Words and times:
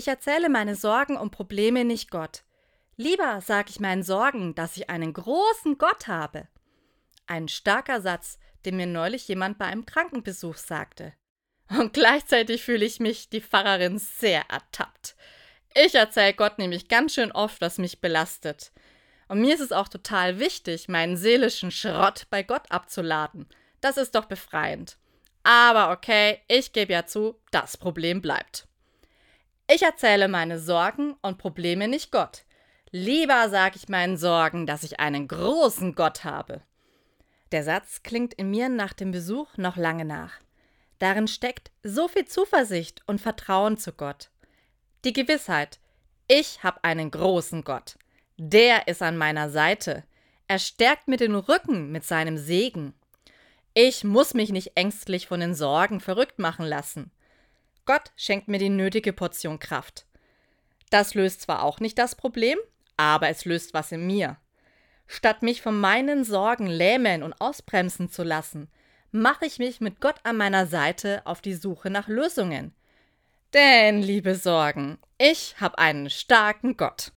Ich 0.00 0.08
erzähle 0.08 0.48
meine 0.48 0.76
Sorgen 0.76 1.18
und 1.18 1.30
Probleme 1.30 1.84
nicht 1.84 2.10
Gott. 2.10 2.44
Lieber 2.96 3.42
sage 3.42 3.68
ich 3.68 3.80
meinen 3.80 4.02
Sorgen, 4.02 4.54
dass 4.54 4.78
ich 4.78 4.88
einen 4.88 5.12
großen 5.12 5.76
Gott 5.76 6.08
habe. 6.08 6.48
Ein 7.26 7.48
starker 7.48 8.00
Satz, 8.00 8.38
den 8.64 8.78
mir 8.78 8.86
neulich 8.86 9.28
jemand 9.28 9.58
bei 9.58 9.66
einem 9.66 9.84
Krankenbesuch 9.84 10.56
sagte. 10.56 11.12
Und 11.68 11.92
gleichzeitig 11.92 12.64
fühle 12.64 12.86
ich 12.86 12.98
mich, 12.98 13.28
die 13.28 13.42
Pfarrerin, 13.42 13.98
sehr 13.98 14.48
ertappt. 14.48 15.16
Ich 15.74 15.94
erzähle 15.94 16.32
Gott 16.32 16.56
nämlich 16.56 16.88
ganz 16.88 17.12
schön 17.12 17.30
oft, 17.30 17.60
was 17.60 17.76
mich 17.76 18.00
belastet. 18.00 18.72
Und 19.28 19.42
mir 19.42 19.52
ist 19.52 19.60
es 19.60 19.70
auch 19.70 19.88
total 19.88 20.38
wichtig, 20.38 20.88
meinen 20.88 21.18
seelischen 21.18 21.70
Schrott 21.70 22.26
bei 22.30 22.42
Gott 22.42 22.72
abzuladen. 22.72 23.50
Das 23.82 23.98
ist 23.98 24.14
doch 24.14 24.24
befreiend. 24.24 24.96
Aber 25.42 25.92
okay, 25.92 26.40
ich 26.48 26.72
gebe 26.72 26.94
ja 26.94 27.04
zu, 27.04 27.38
das 27.50 27.76
Problem 27.76 28.22
bleibt. 28.22 28.66
Ich 29.72 29.82
erzähle 29.82 30.26
meine 30.26 30.58
Sorgen 30.58 31.14
und 31.22 31.38
Probleme 31.38 31.86
nicht 31.86 32.10
Gott. 32.10 32.42
Lieber 32.90 33.48
sage 33.50 33.76
ich 33.76 33.88
meinen 33.88 34.16
Sorgen, 34.16 34.66
dass 34.66 34.82
ich 34.82 34.98
einen 34.98 35.28
großen 35.28 35.94
Gott 35.94 36.24
habe. 36.24 36.62
Der 37.52 37.62
Satz 37.62 38.02
klingt 38.02 38.34
in 38.34 38.50
mir 38.50 38.68
nach 38.68 38.92
dem 38.92 39.12
Besuch 39.12 39.56
noch 39.58 39.76
lange 39.76 40.04
nach. 40.04 40.32
Darin 40.98 41.28
steckt 41.28 41.70
so 41.84 42.08
viel 42.08 42.24
Zuversicht 42.24 43.04
und 43.06 43.20
Vertrauen 43.20 43.76
zu 43.76 43.92
Gott. 43.92 44.30
Die 45.04 45.12
Gewissheit, 45.12 45.78
ich 46.26 46.64
habe 46.64 46.82
einen 46.82 47.12
großen 47.12 47.62
Gott. 47.62 47.96
Der 48.38 48.88
ist 48.88 49.02
an 49.02 49.16
meiner 49.16 49.50
Seite. 49.50 50.02
Er 50.48 50.58
stärkt 50.58 51.06
mir 51.06 51.16
den 51.16 51.36
Rücken 51.36 51.92
mit 51.92 52.04
seinem 52.04 52.38
Segen. 52.38 52.92
Ich 53.74 54.02
muss 54.02 54.34
mich 54.34 54.50
nicht 54.50 54.72
ängstlich 54.74 55.28
von 55.28 55.38
den 55.38 55.54
Sorgen 55.54 56.00
verrückt 56.00 56.40
machen 56.40 56.66
lassen. 56.66 57.12
Gott 57.90 58.12
schenkt 58.14 58.46
mir 58.46 58.58
die 58.58 58.68
nötige 58.68 59.12
Portion 59.12 59.58
Kraft. 59.58 60.06
Das 60.90 61.14
löst 61.14 61.40
zwar 61.40 61.64
auch 61.64 61.80
nicht 61.80 61.98
das 61.98 62.14
Problem, 62.14 62.56
aber 62.96 63.30
es 63.30 63.44
löst 63.44 63.74
was 63.74 63.90
in 63.90 64.06
mir. 64.06 64.36
Statt 65.08 65.42
mich 65.42 65.60
von 65.60 65.76
meinen 65.76 66.22
Sorgen 66.22 66.68
lähmen 66.68 67.24
und 67.24 67.32
ausbremsen 67.40 68.08
zu 68.08 68.22
lassen, 68.22 68.68
mache 69.10 69.44
ich 69.44 69.58
mich 69.58 69.80
mit 69.80 70.00
Gott 70.00 70.20
an 70.22 70.36
meiner 70.36 70.68
Seite 70.68 71.22
auf 71.24 71.40
die 71.40 71.54
Suche 71.54 71.90
nach 71.90 72.06
Lösungen. 72.06 72.76
Denn, 73.54 74.00
liebe 74.02 74.36
Sorgen, 74.36 74.98
ich 75.18 75.60
habe 75.60 75.78
einen 75.78 76.10
starken 76.10 76.76
Gott. 76.76 77.08